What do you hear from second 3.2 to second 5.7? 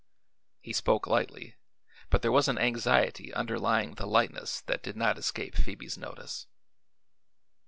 underlying the lightness that did not escape